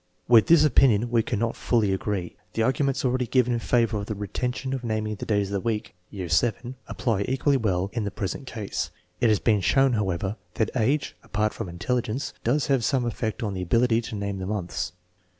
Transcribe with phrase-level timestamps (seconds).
[0.27, 2.35] With this opinion we cannot fully agree.
[2.55, 5.59] The arguments already given in favor .of the retention of naming the days of the
[5.59, 8.89] week (year VII), apply equally well in the present case.
[9.19, 13.53] It has been shown, however, that age, apart from intelligence, does have some effect on
[13.53, 14.93] the ability to name the months.